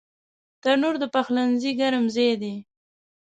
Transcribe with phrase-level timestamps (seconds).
[0.61, 2.53] تنور د پخلنځي ګرم ځای دی